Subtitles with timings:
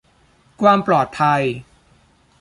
[0.61, 1.41] ความปลอดภัย